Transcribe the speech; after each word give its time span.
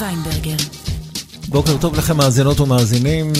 ויינברגר. 0.00 0.56
בוקר 1.48 1.76
טוב 1.76 1.94
לכם 1.94 2.16
מאזינות 2.16 2.60
ומאזינים. 2.60 3.32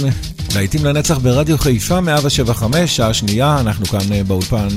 להיטים 0.54 0.84
לנצח 0.84 1.18
ברדיו 1.18 1.58
חיפה 1.58 2.00
175, 2.00 2.96
שעה 2.96 3.14
שנייה, 3.14 3.60
אנחנו 3.60 3.86
כאן 3.86 4.12
אה, 4.12 4.24
באולפן 4.24 4.68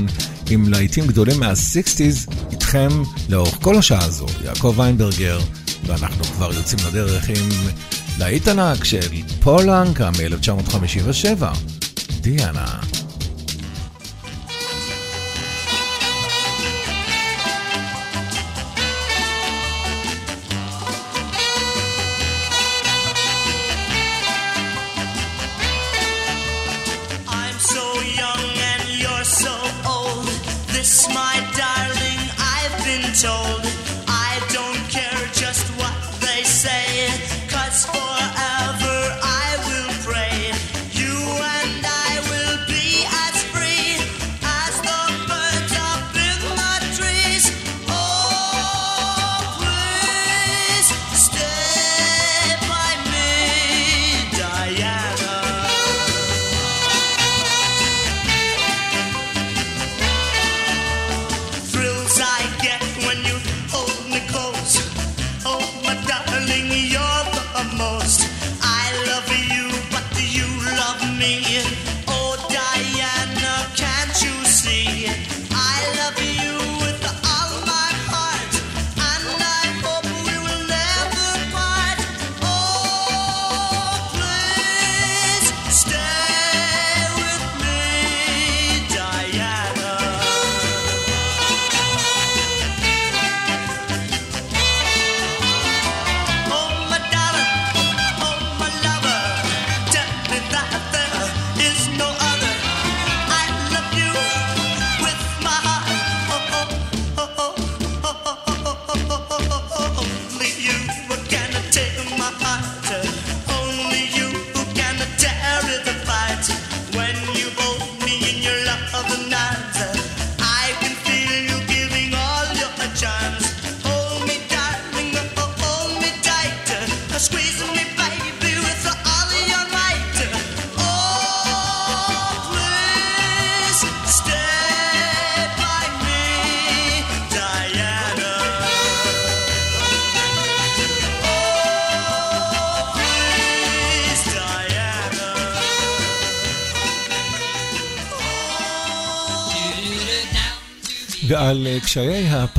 עם 0.49 0.69
להיטים 0.69 1.07
גדולים 1.07 1.39
מה-60's, 1.39 2.33
איתכם 2.51 2.89
לאורך 3.29 3.57
כל 3.61 3.77
השעה 3.77 4.05
הזו, 4.05 4.25
יעקב 4.45 4.73
ויינברגר, 4.77 5.39
ואנחנו 5.85 6.23
כבר 6.23 6.53
יוצאים 6.53 6.79
לדרך 6.87 7.29
עם 7.29 7.49
להיט 8.19 8.47
ענק 8.47 8.83
של 8.83 9.07
פולנקה 9.39 10.09
מ-1957, 10.11 11.43
דיאנה. 12.21 12.79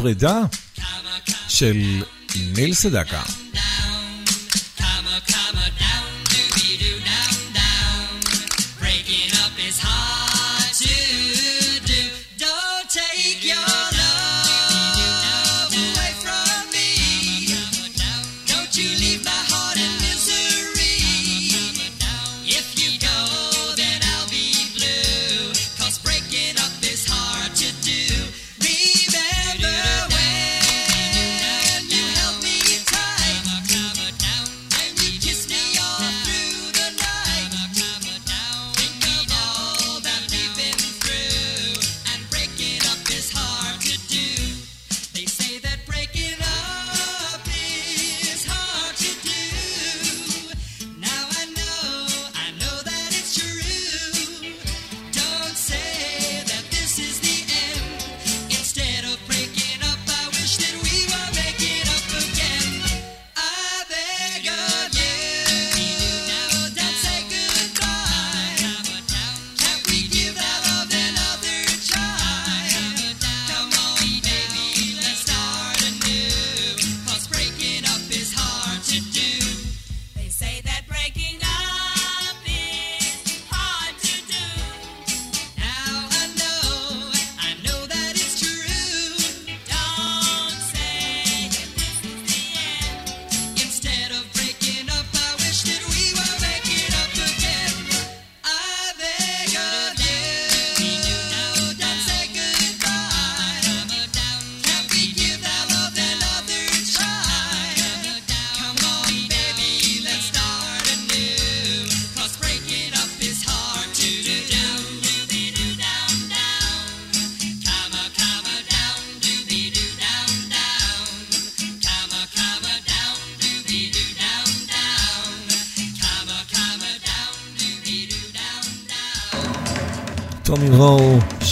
הפרידה 0.01 0.41
של 1.49 2.03
ניל 2.57 2.75
סדקה. 2.75 3.23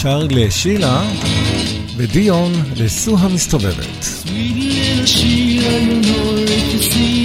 שר 0.02 0.26
לשילה 0.30 1.02
ודיון 1.96 2.52
לסו 2.76 3.16
המסתובבת. 3.18 4.02
Sweet 4.02 4.56
little 4.56 5.06
Sheila, 5.06 5.74
you 5.86 5.96
know 6.06 7.17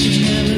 if 0.00 0.16
you 0.16 0.57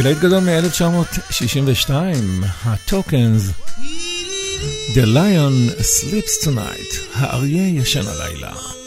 ולהיט 0.00 0.18
גדול 0.18 0.40
מ-1962, 0.40 1.90
הטוקנס, 2.64 3.50
The 4.94 5.04
Lion 5.04 5.80
Sleeps 5.80 6.46
Tonight, 6.46 6.96
האריה 7.14 7.68
ישן 7.68 8.06
הלילה. 8.06 8.79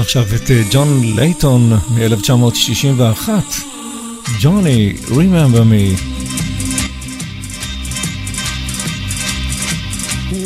נשמע 0.00 0.02
עכשיו 0.02 0.26
את 0.34 0.50
ג'ון 0.70 1.16
לייטון 1.16 1.72
מ-1961, 1.72 3.28
ג'וני, 4.40 4.92
Remember 5.08 5.64
Me. 5.72 5.84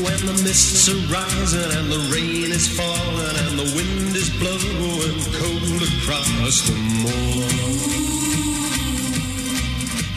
When 0.05 0.21
the 0.31 0.37
mists 0.47 0.89
are 0.93 1.03
rising 1.19 1.71
and 1.79 1.89
the 1.97 2.03
rain 2.15 2.49
is 2.59 2.67
falling 2.79 3.37
and 3.45 3.55
the 3.63 3.69
wind 3.77 4.13
is 4.23 4.29
blowing 4.41 5.19
cold 5.39 5.81
across 5.91 6.57
the 6.69 6.77
moor 7.03 7.51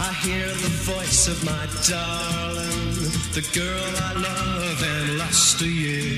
I 0.10 0.12
hear 0.26 0.48
the 0.66 0.74
voice 0.92 1.22
of 1.34 1.38
my 1.52 1.66
darling, 1.92 2.94
the 3.38 3.46
girl 3.60 3.92
I 4.10 4.12
love 4.30 4.80
and 4.94 5.06
lost 5.22 5.62
a 5.62 5.72
year 5.84 6.17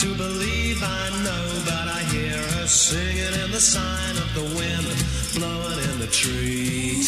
to 0.00 0.14
believe 0.14 0.82
I 0.82 1.10
know, 1.24 1.46
but 1.66 1.86
I 1.86 2.02
hear 2.04 2.38
her 2.38 2.66
singing 2.66 3.34
in 3.44 3.50
the 3.50 3.60
sign 3.60 4.16
of 4.16 4.32
the 4.32 4.44
wind 4.56 4.86
blowing 5.36 5.78
in 5.90 5.98
the 5.98 6.06
treetops 6.06 7.04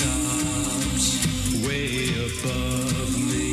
way 1.64 2.12
above 2.28 3.16
me. 3.32 3.48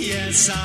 Yes, 0.00 0.48
I'll 0.48 0.63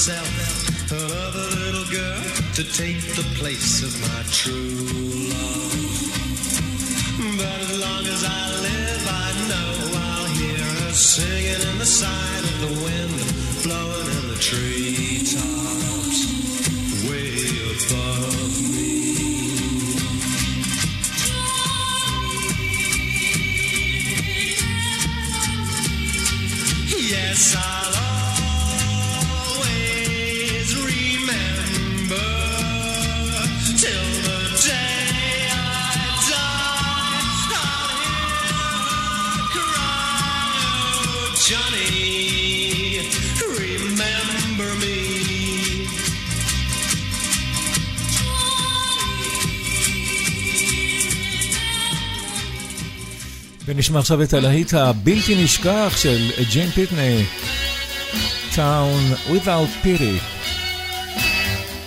myself 0.00 0.90
another 0.92 1.46
little 1.60 1.84
girl 1.92 2.22
to 2.54 2.64
take 2.64 3.02
the 3.16 3.26
place 3.38 3.82
of 3.82 3.92
my 4.00 4.22
true 4.32 4.72
love. 5.28 5.76
But 7.36 7.60
as 7.68 7.78
long 7.78 8.06
as 8.06 8.24
I 8.24 8.50
live, 8.64 9.02
I 9.06 9.28
know 9.50 9.72
I'll 10.00 10.26
hear 10.40 10.56
her 10.56 10.92
singing 10.92 11.60
in 11.68 11.78
the 11.78 11.84
side 11.84 12.44
of 12.44 12.60
the 12.64 12.72
wind, 12.82 13.12
blowing 13.62 14.08
in 14.16 14.28
the 14.32 14.38
treetops, 14.40 15.89
ונשמע 53.79 53.99
עכשיו 53.99 54.23
את 54.23 54.33
הלהיט 54.33 54.73
הבלתי 54.73 55.43
נשכח 55.43 55.93
של 55.97 56.31
ג'יין 56.51 56.69
פיטני, 56.69 57.25
Town 58.55 59.29
Without 59.29 59.85
Pity, 59.85 60.21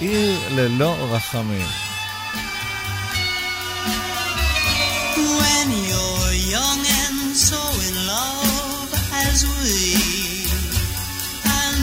עיר 0.00 0.38
ללא 0.50 0.96
רחמים. 1.10 1.66
When 5.40 5.68
you're 5.90 6.34
young 6.54 6.82
and 7.02 7.20
so 7.48 7.60
in 7.88 7.96
love 8.12 8.90
as 9.26 9.38
we 9.58 9.76
And 11.60 11.78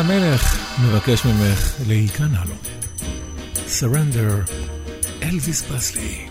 המלך 0.00 0.58
מבקש 0.80 1.24
ממך 1.24 1.74
להיכנע 1.86 2.40
לו. 2.44 2.54
Surrender, 3.66 4.50
אלוויס 5.22 5.62
פרסלי. 5.62 6.26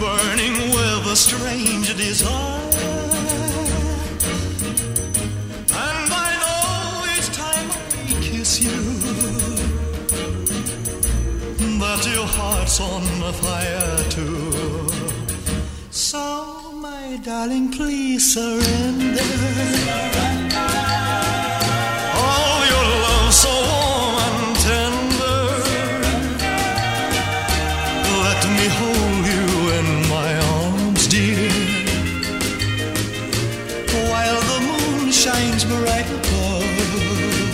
Burning 0.00 0.56
with 0.76 1.14
a 1.14 1.16
strange 1.26 1.88
desire 2.04 2.59
Build 12.02 12.14
your 12.14 12.26
hearts 12.26 12.80
on 12.80 13.02
fire 13.32 14.04
too. 14.08 14.88
So, 15.90 16.72
my 16.72 17.20
darling, 17.22 17.70
please 17.72 18.32
surrender. 18.32 19.20
All 22.24 22.60
your 22.72 22.86
love 23.04 23.32
so 23.34 23.52
warm 23.70 24.16
and 24.24 24.56
tender. 24.64 25.42
Let 28.24 28.42
me 28.56 28.66
hold 28.80 29.24
you 29.34 29.46
in 29.78 29.88
my 30.08 30.30
arms, 30.56 31.06
dear. 31.06 31.50
While 34.08 34.40
the 34.52 34.60
moon 34.70 35.12
shines 35.12 35.64
bright 35.66 36.08
above. 36.08 37.49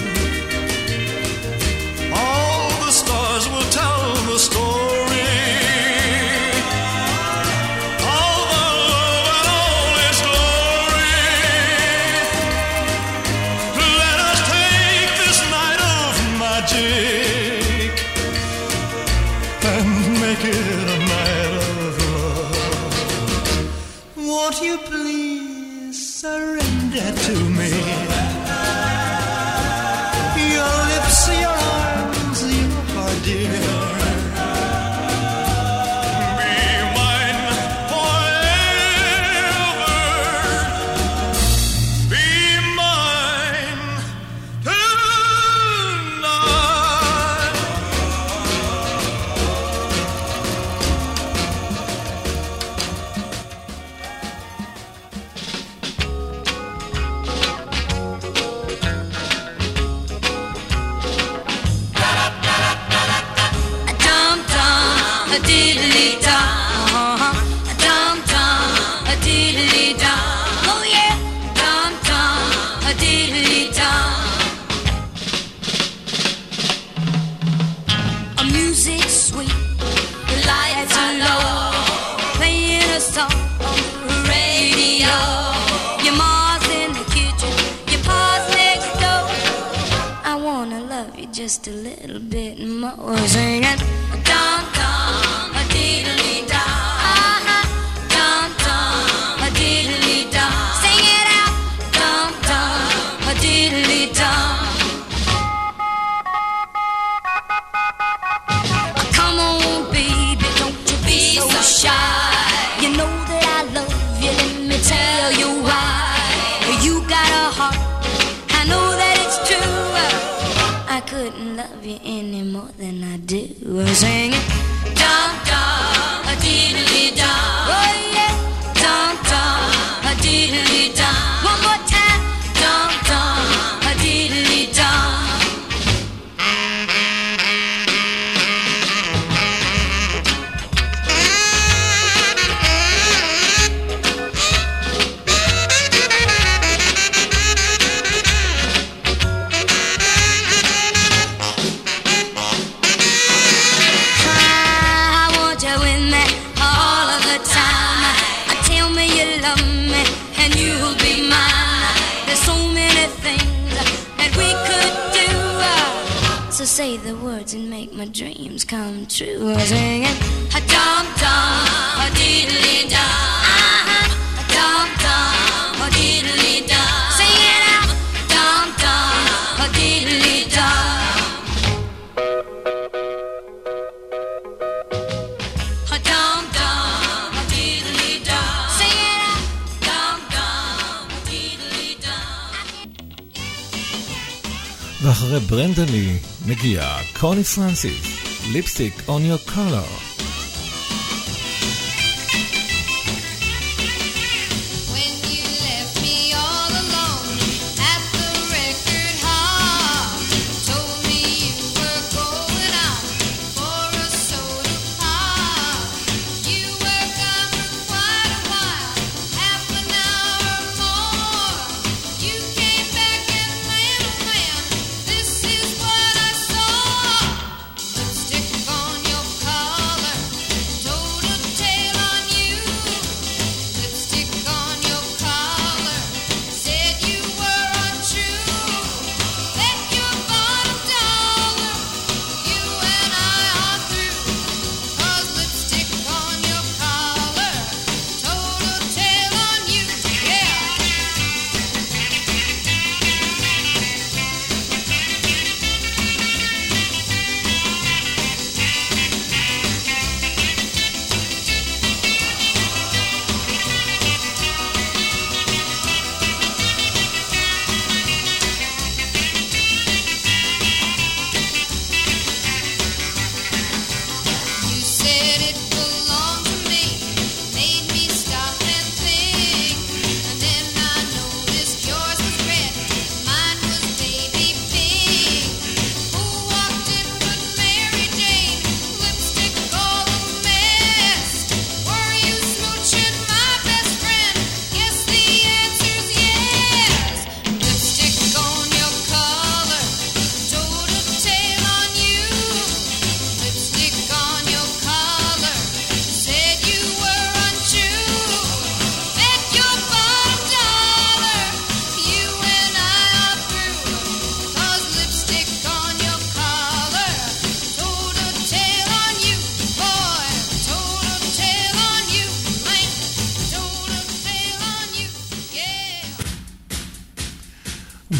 Here, 196.60 196.82
Connie 197.14 197.42
Francis, 197.42 198.52
Lipstick 198.52 199.08
on 199.08 199.24
Your 199.24 199.38
collar. 199.38 199.84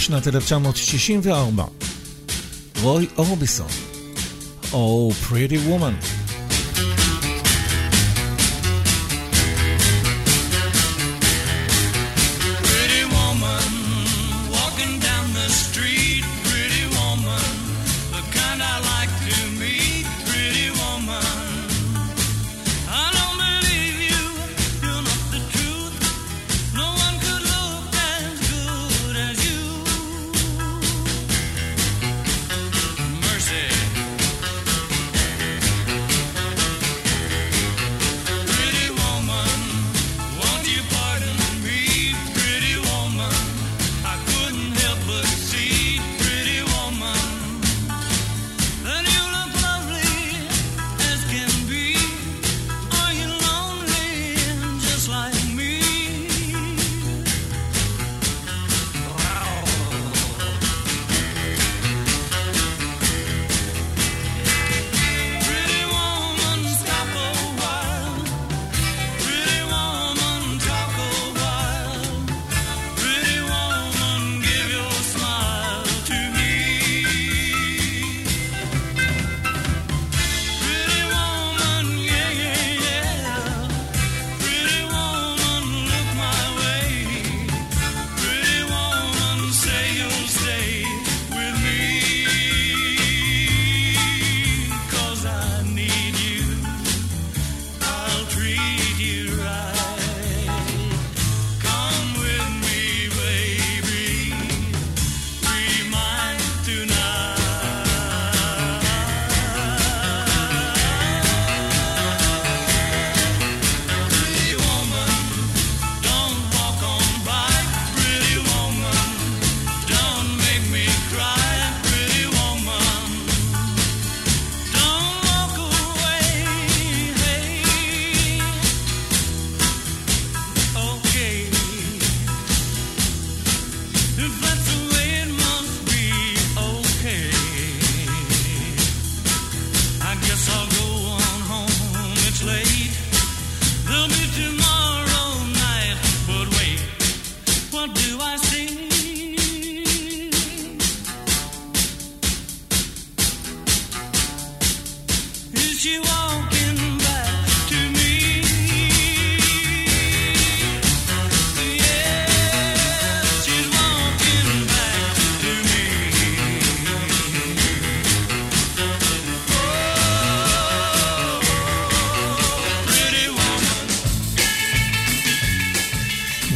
שנת 0.07 0.27
1964. 0.29 1.65
רוי 2.83 3.07
אורביסון, 3.19 3.67
Oh 4.73 5.13
Pretty 5.29 5.69
Woman. 5.69 6.16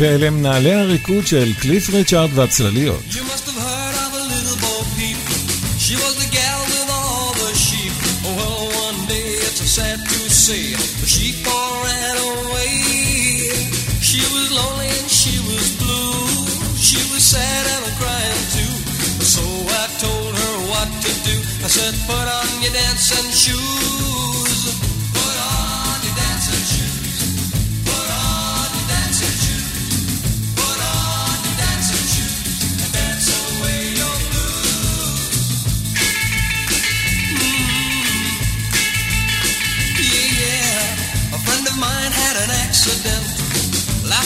ואלה 0.00 0.30
מנהלי 0.30 0.72
הריקוד 0.72 1.26
של 1.26 1.52
קליף 1.60 1.90
ריצ'ארד 1.90 2.30
והצלליות. 2.34 3.04
I 21.62 21.72
said, 21.76 21.94
put 22.06 22.26
on 22.38 22.62
your 22.62 22.72
dancing 22.72 23.30
shoes. 23.42 24.39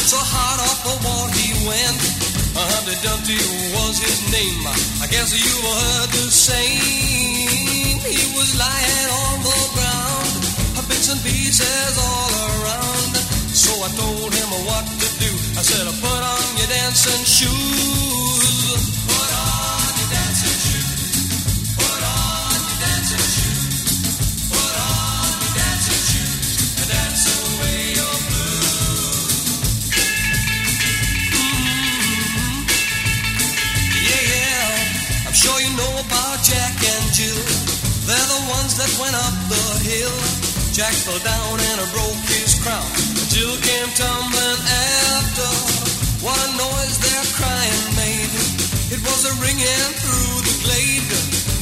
So 0.05 0.21
hot 0.21 0.61
off 0.61 0.85
the 0.85 0.97
wall 1.01 1.33
he 1.33 1.49
went. 1.64 1.97
Humpty 2.53 2.93
Dumpty 3.01 3.40
was 3.73 3.97
his 4.05 4.21
name. 4.29 4.61
I 5.01 5.09
guess 5.09 5.33
you've 5.33 5.64
heard 5.64 6.11
the 6.12 6.29
same. 6.29 8.05
He 8.05 8.21
was 8.37 8.53
lying 8.53 9.09
on 9.09 9.37
the 9.40 9.61
ground, 9.73 10.45
bits 10.93 11.09
and 11.09 11.21
pieces 11.25 11.97
all 11.97 12.33
around. 12.53 13.17
So 13.57 13.73
I 13.81 13.88
told 13.97 14.29
him 14.29 14.51
what 14.69 14.85
to 14.85 15.09
do. 15.25 15.33
I 15.57 15.64
said, 15.64 15.88
I 15.88 15.95
put 15.97 16.21
on 16.21 16.45
your 16.61 16.69
dancing 16.69 17.25
shoes. 17.25 18.23
horse 38.74 38.82
that 38.82 39.02
went 39.02 39.14
up 39.14 39.34
the 39.48 39.64
hill. 39.87 40.16
Jack 40.72 40.92
fell 40.92 41.18
down 41.22 41.60
and 41.60 41.78
I 41.80 41.87
broke 41.92 42.22
his 42.26 42.58
crown. 42.62 42.90
Jill 43.30 43.54
came 43.62 43.90
tumbling 43.94 44.60
after. 45.14 45.50
What 46.24 46.38
a 46.38 46.50
noise 46.56 46.98
their 46.98 47.24
crying 47.38 47.84
made. 47.94 48.34
It 48.90 49.00
was 49.02 49.20
a 49.30 49.34
ringing 49.42 49.90
through 50.02 50.34
the 50.42 50.54
glade. 50.66 51.12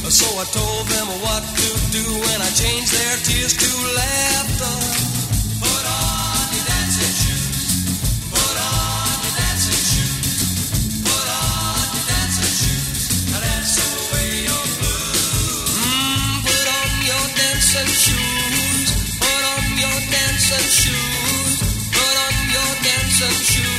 So 0.09 0.25
I 0.39 0.45
told 0.45 0.85
them 0.87 1.07
what 1.21 1.43
to 1.43 1.69
do 1.91 2.05
and 2.33 2.41
I 2.41 2.49
changed 2.53 2.93
their 2.93 3.17
tears 3.25 3.53
to 3.57 3.69
laughter. 3.95 5.12
dancing 20.53 20.91
shoes. 20.91 21.61
Put 21.91 22.15
on 22.25 22.49
your 22.51 22.83
dancing 22.83 23.45
shoes. 23.45 23.72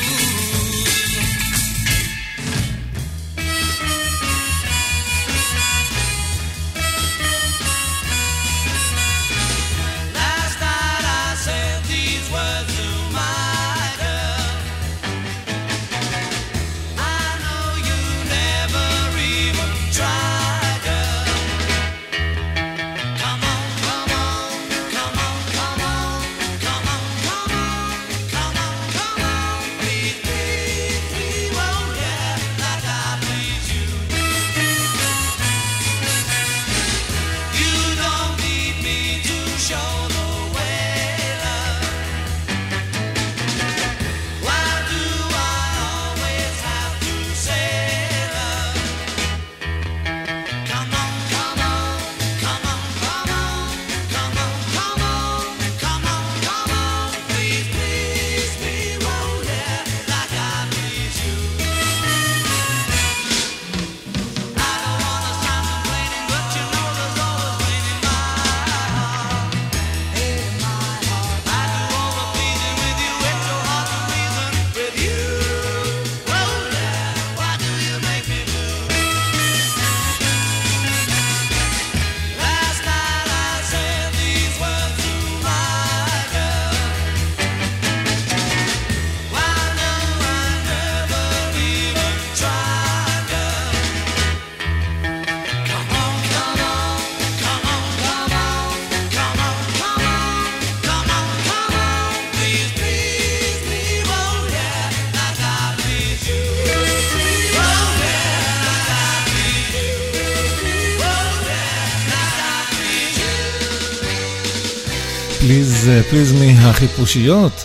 קליזמי 116.15 116.55
החיפושיות. 116.59 117.65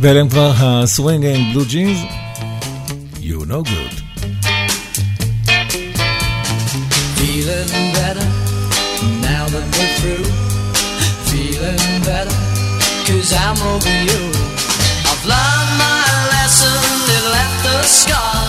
ואלה 0.00 0.20
הם 0.20 0.28
כבר 0.28 0.52
הסווינג 0.56 1.26
עם 1.26 1.52
בלו 1.52 1.64
ג'ינס. 1.64 1.98
You 3.22 3.44
know 3.50 3.62
good. 3.70 3.94
Feeling 7.16 7.70
better 7.98 8.28
now 9.28 9.44
that 9.52 9.66
we're 9.74 9.92
through. 9.98 10.26
Feeling 11.30 11.84
better 12.10 12.36
cause 13.06 13.30
I'm 13.44 13.58
over 13.72 13.96
you. 14.08 14.22
I've 15.10 15.24
learned 15.32 15.72
my 15.86 16.04
lesson 16.34 16.80
that 17.08 17.24
left 17.36 17.62
a 17.74 17.78
scar. 17.98 18.40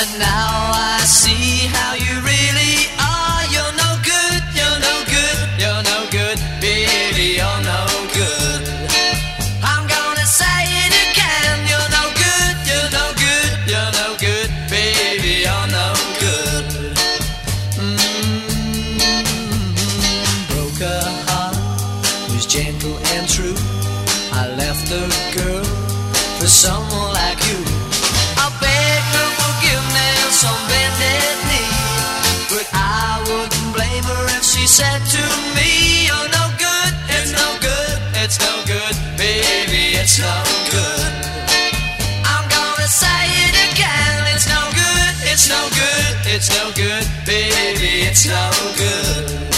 And 0.00 0.10
now 0.30 0.52
I 0.92 0.98
see 1.20 1.48
how 1.74 1.92
you 2.04 2.07
said 34.68 35.00
to 35.06 35.24
me, 35.56 36.04
You're 36.06 36.28
no 36.28 36.44
good, 36.60 36.92
it's 37.16 37.32
no 37.32 37.48
good, 37.58 37.98
it's 38.20 38.38
no 38.38 38.52
good, 38.66 38.94
baby, 39.16 39.96
it's 39.96 40.18
no 40.20 40.42
good. 40.70 41.08
I'm 42.28 42.44
gonna 42.52 42.86
say 42.86 43.24
it 43.48 43.56
again, 43.72 44.34
it's 44.34 44.46
no 44.46 44.60
good, 44.76 45.14
it's 45.24 45.48
no 45.48 45.60
good, 45.72 46.14
it's 46.34 46.50
no 46.50 46.70
good, 46.76 47.06
baby, 47.24 48.04
it's 48.08 48.26
no 48.26 48.50
good. 48.76 49.57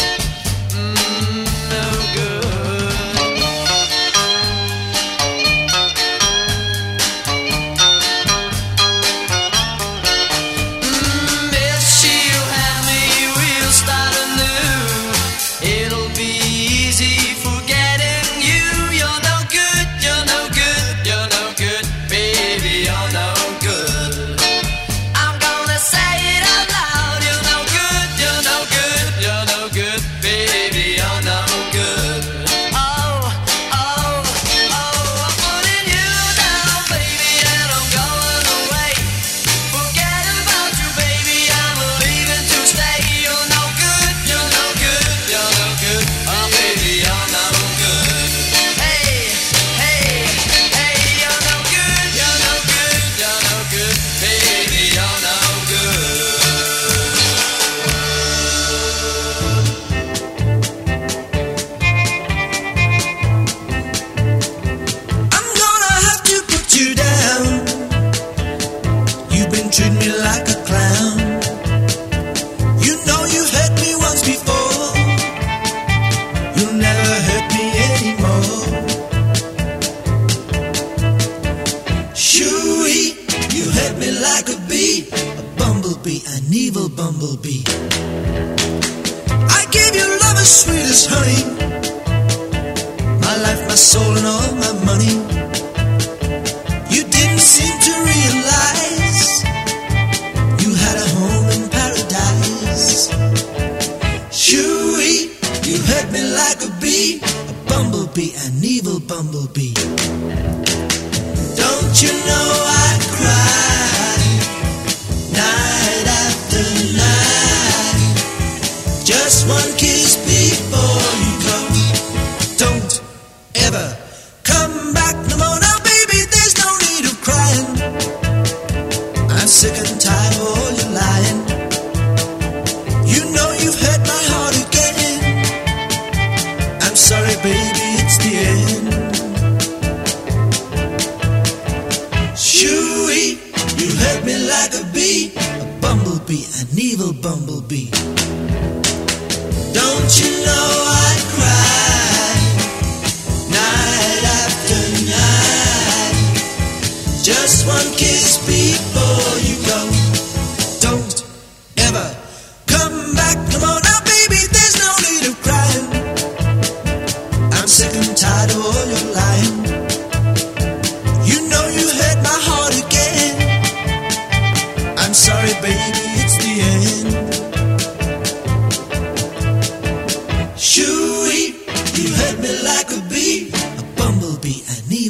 an 86.51 86.57
evil 86.57 86.89
bumblebee. 86.89 87.63
I 89.59 89.67
gave 89.71 89.95
you 89.95 90.07
love 90.23 90.39
as 90.45 90.51
sweet 90.63 90.83
as 90.95 91.07
honey, 91.09 91.43
my 93.21 93.37
life, 93.47 93.63
my 93.69 93.77
soul, 93.77 94.17
and 94.19 94.27
all 94.27 94.53
my 94.65 94.73
money. 94.85 95.15
You 96.95 97.03
didn't 97.05 97.39
seem 97.39 97.75
to 97.87 97.93
realize 98.13 99.45
you 100.63 100.75
had 100.75 100.97
a 100.99 101.09
home 101.19 101.47
in 101.55 101.69
paradise. 101.71 103.11
Shoo-wee, 104.33 105.31
you 105.69 105.77
hurt 105.87 106.11
me 106.11 106.23
like 106.35 106.61
a 106.65 106.71
bee, 106.81 107.21
a 107.23 107.55
bumblebee, 107.69 108.33
an 108.45 108.65
evil 108.65 108.99
bumblebee. 108.99 109.75
Don't 111.61 112.03
you 112.03 112.13
know? 112.27 112.70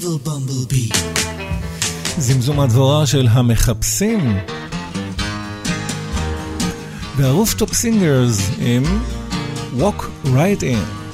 Evil 0.01 0.28
Bumblebee. 0.28 0.96
זמזום 2.18 2.61
הדבורה 2.61 3.07
של 3.07 3.28
המחפשים. 3.30 4.36
והרוף 7.16 7.55
טופ 7.55 7.74
סינגרס 7.74 8.51
עם 8.59 8.82
Walk 9.78 10.03
Right 10.24 10.62
In. 10.62 11.11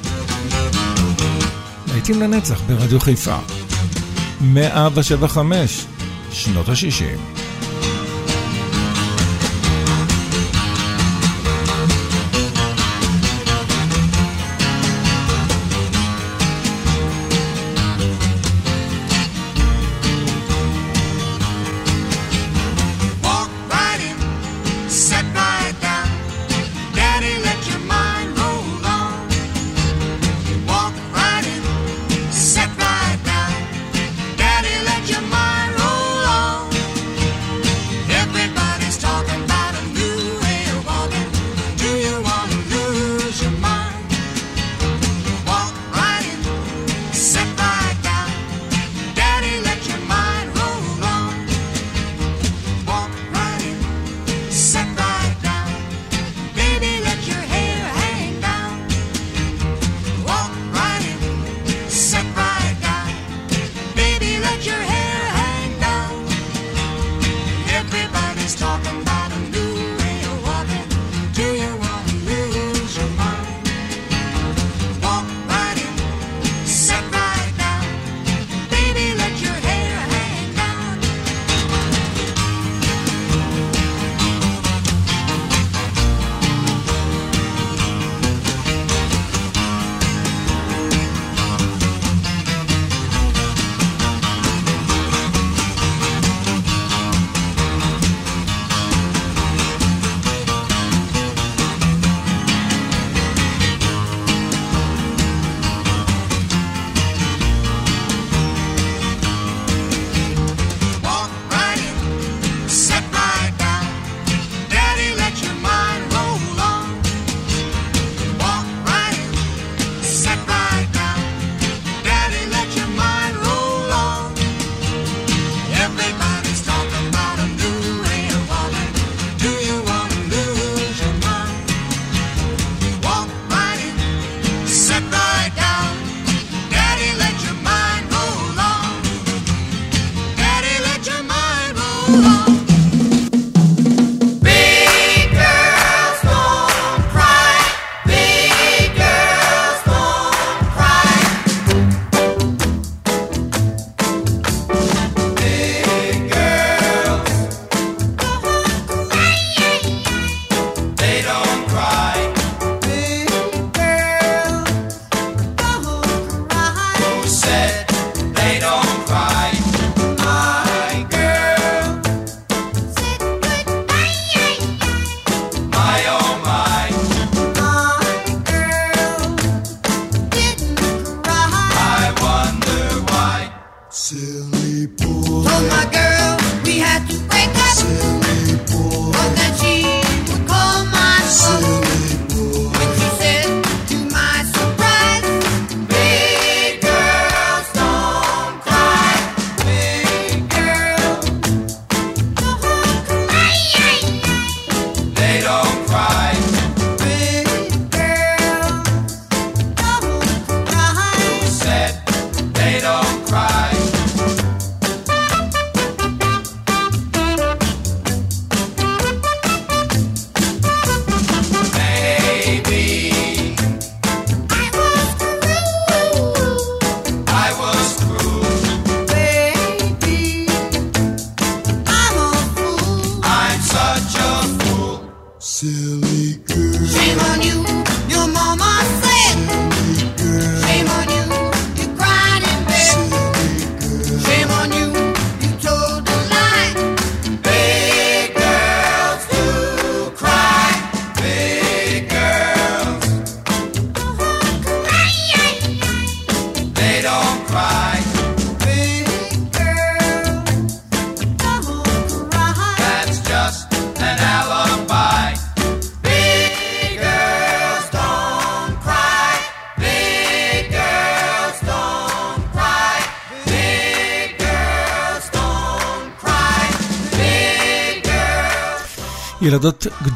להיטים 1.87 2.21
לנצח 2.21 2.61
ברדיו 2.67 2.99
חיפה. 2.99 3.37
175 4.41 5.85
שנות 6.31 6.69
ה-60. 6.69 7.36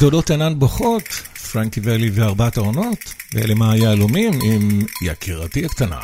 גדולות 0.01 0.31
אינן 0.31 0.59
בוכות, 0.59 1.03
פרנקי 1.51 1.79
ואלי 1.83 2.09
וארבעת 2.13 2.57
העונות, 2.57 3.13
ואלה 3.33 3.53
מה 3.53 3.71
היהלומים 3.71 4.33
עם 4.43 4.81
יקירתי 5.03 5.65
הקטנה. 5.65 5.99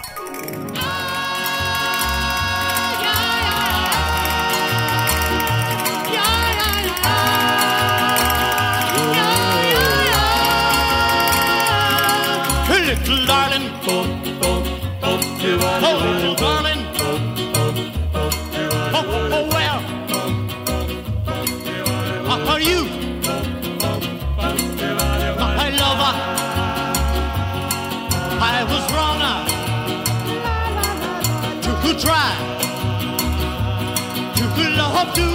To 34.97 35.03
love 35.03 35.17
you. 35.17 35.31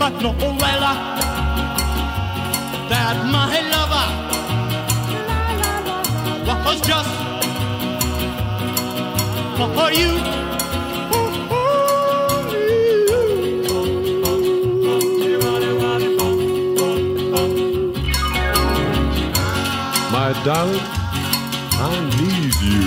But 0.00 0.14
no, 0.22 0.30
well, 0.32 0.82
uh, 0.82 0.96
that 2.90 3.16
my 3.34 3.60
lover 3.74 4.06
was 6.64 6.80
just 6.80 7.14
for 9.76 9.90
you. 9.92 10.12
My 20.12 20.28
darling, 20.44 20.88
I 21.72 21.92
need 22.18 22.54
you 22.68 22.82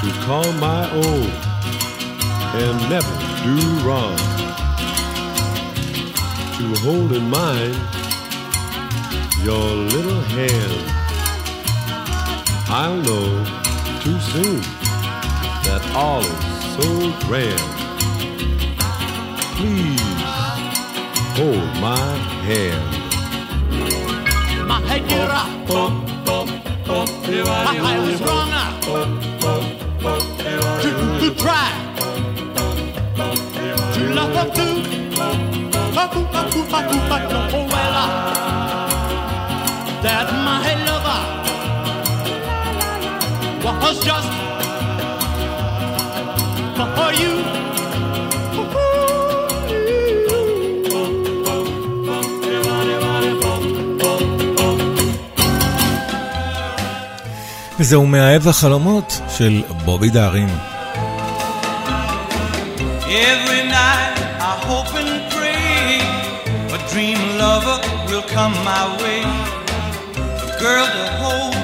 to 0.00 0.08
call 0.26 0.48
my 0.54 0.75
own 0.96 1.30
and 2.62 2.76
never 2.88 3.14
do 3.44 3.56
wrong. 3.86 4.16
To 6.56 6.64
hold 6.80 7.12
in 7.12 7.28
mind 7.28 7.76
your 9.44 9.66
little 9.92 10.22
hand. 10.36 10.82
I'll 12.68 12.96
know 12.96 13.44
too 14.00 14.18
soon 14.32 14.60
that 15.66 15.82
all 15.94 16.20
is 16.20 16.56
so 16.76 16.88
grand. 17.26 17.68
Please 19.56 20.00
hold 21.36 21.70
my 21.80 22.06
hand. 22.48 22.86
My 24.66 24.80
dear, 25.08 25.28
I 27.48 27.98
was 28.00 28.20
wrong 28.22 29.25
Oh, 36.18 37.64
well, 37.72 37.94
uh, 38.02 38.08
that 40.04 40.28
my 40.46 40.68
lover 40.88 41.22
was 43.64 43.96
just 44.08 44.30
for 46.96 47.12
you. 47.20 47.34
וזהו 57.78 58.06
מאהב 58.06 58.48
החלומות 58.48 59.20
של 59.36 59.62
בובי 59.84 60.10
דהרין. 60.10 60.48
Every 63.06 63.65
lover 67.46 67.78
will 68.08 68.26
come 68.36 68.54
my 68.72 68.84
way. 69.02 69.22
A 70.46 70.50
girl 70.64 70.86
to 70.96 71.04
hold 71.22 71.54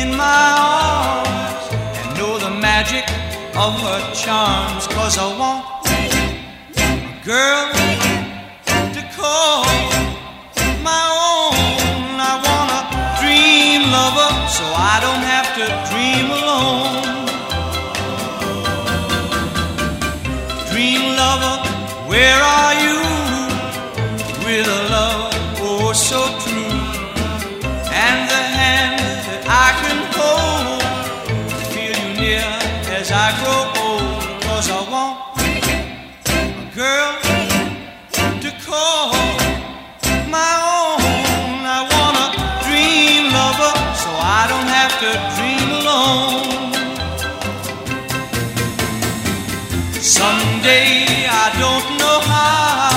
in 0.00 0.08
my 0.26 0.44
arms 0.80 1.64
and 1.98 2.08
know 2.18 2.34
the 2.46 2.52
magic 2.68 3.04
of 3.64 3.72
her 3.86 4.00
charms. 4.22 4.84
Cause 4.96 5.14
I 5.24 5.28
want 5.40 5.62
a 6.88 7.20
girl 7.32 7.64
to 8.96 9.02
call 9.18 9.64
my 10.90 11.04
own. 11.30 12.04
I 12.30 12.34
want 12.46 12.68
a 12.78 12.82
dream 13.20 13.80
lover 13.96 14.30
so 14.56 14.64
I 14.92 14.96
don't 15.04 15.24
have 15.34 15.48
to 15.58 15.64
dream 15.90 16.26
alone. 16.38 17.04
Dream 20.70 21.02
lover, 21.20 21.56
where 22.10 22.40
are 22.56 22.72
you? 22.74 22.75
Someday 50.66 51.26
I 51.44 51.46
don't 51.62 51.88
know 52.02 52.18
how. 52.26 52.90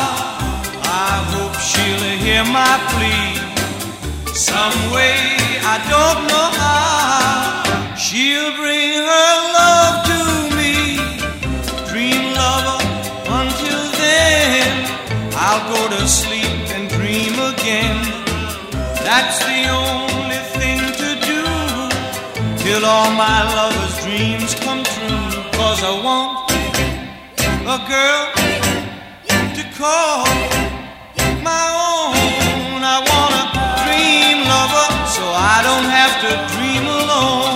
I 1.05 1.13
hope 1.34 1.55
she'll 1.70 2.17
hear 2.26 2.43
my 2.59 2.76
plea. 2.89 4.34
Some 4.34 4.78
way 4.89 5.38
I 5.74 5.78
don't 5.93 6.22
know 6.32 6.47
how. 6.61 7.95
She'll 7.95 8.53
bring 8.57 8.93
her 9.11 9.34
love 9.59 9.95
to 10.09 10.22
me. 10.57 10.97
Dream 11.91 12.34
lover, 12.41 12.82
until 13.38 13.84
then 14.01 14.74
I'll 15.38 15.65
go 15.70 15.82
to 15.95 16.07
sleep 16.07 16.57
and 16.74 16.89
dream 16.89 17.38
again. 17.53 18.01
That's 19.05 19.38
the 19.45 19.61
only 19.70 20.41
thing 20.57 20.80
to 21.01 21.09
do 21.32 21.43
till 22.63 22.84
all 22.84 23.11
my 23.11 23.39
lover's 23.57 23.95
dreams 24.03 24.55
come 24.55 24.84
true. 24.84 25.43
Cause 25.53 25.84
I 25.84 25.93
want 26.03 26.39
girl 27.90 28.32
to 29.58 29.64
call 29.76 30.24
my 31.42 31.66
own. 31.90 32.84
I 32.86 32.98
want 33.10 33.34
a 33.42 33.46
dream 33.82 34.38
lover 34.46 34.88
so 35.16 35.24
I 35.26 35.58
don't 35.68 35.90
have 35.98 36.14
to 36.24 36.32
dream 36.54 36.86
alone. 36.86 37.49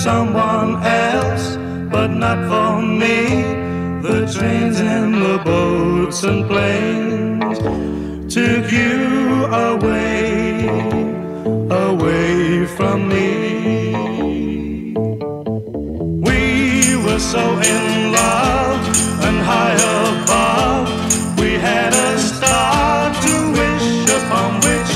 Someone 0.00 0.82
else, 0.82 1.58
but 1.92 2.08
not 2.08 2.38
for 2.48 2.80
me. 2.80 3.18
The 4.00 4.20
trains 4.34 4.80
and 4.80 5.14
the 5.14 5.36
boats 5.44 6.22
and 6.24 6.46
planes 6.48 7.58
took 8.34 8.72
you 8.72 9.44
away, 9.44 10.66
away 11.86 12.64
from 12.76 13.10
me. 13.10 13.28
We 16.28 16.96
were 17.04 17.18
so 17.18 17.44
in 17.72 18.12
love 18.12 18.80
and 19.26 19.36
high 19.52 19.78
above. 20.08 20.88
We 21.38 21.50
had 21.68 21.92
a 21.92 22.18
star 22.18 23.12
to 23.24 23.34
wish 23.60 23.88
upon 24.18 24.50
which, 24.64 24.92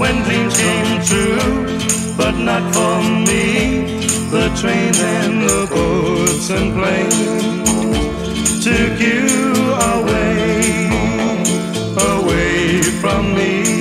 when 0.00 0.22
dreams 0.24 0.56
came 0.56 1.02
true, 1.10 2.16
but 2.16 2.34
not 2.38 2.64
for 2.74 2.96
me. 3.28 3.51
And 4.64 5.42
the 5.42 5.66
boats 5.68 6.50
and 6.50 6.72
planes 6.72 8.62
took 8.62 9.00
you 9.00 9.26
away, 9.96 10.88
away 11.98 12.80
from 13.00 13.34
me. 13.34 13.71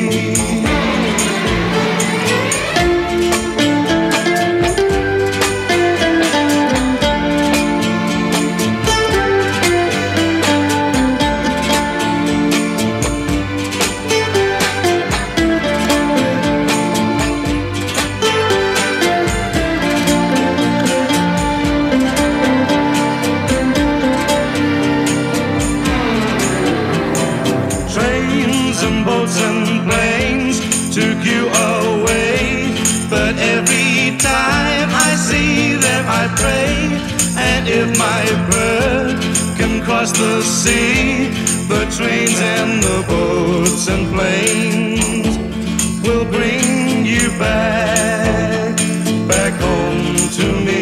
Can 40.02 40.08
cross 40.08 40.18
the 40.18 40.42
sea, 40.42 41.28
the 41.68 41.86
trains 41.96 42.40
and 42.40 42.84
the 42.84 43.06
boats 43.08 43.88
and 43.88 44.08
planes 44.14 45.38
will 46.04 46.26
bring 46.26 47.06
you 47.06 47.30
back, 47.38 48.78
back 49.28 49.54
home 49.62 50.30
to 50.30 50.66
me. 50.66 50.81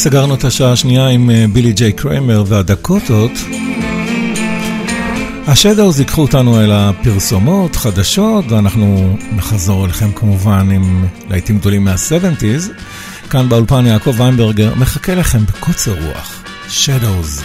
סגרנו 0.00 0.34
את 0.34 0.44
השעה 0.44 0.72
השנייה 0.72 1.08
עם 1.08 1.30
אה, 1.30 1.44
בילי 1.52 1.72
ג'יי 1.72 1.92
קריימר 1.92 2.44
והדקוטות. 2.46 3.30
השדאוז 5.46 6.00
ייקחו 6.00 6.22
אותנו 6.22 6.60
אל 6.60 6.70
הפרסומות, 6.72 7.76
חדשות, 7.76 8.52
ואנחנו 8.52 9.16
נחזור 9.32 9.84
אליכם 9.84 10.12
כמובן 10.12 10.70
עם 10.70 11.04
להיטים 11.30 11.58
גדולים 11.58 11.84
מה-70's. 11.84 12.70
כאן 13.30 13.48
באולפן 13.48 13.86
יעקב 13.86 14.14
ויינברגר 14.20 14.74
מחכה 14.74 15.14
לכם 15.14 15.44
בקוצר 15.46 15.94
רוח. 16.06 16.42
שדאוז. 16.68 17.42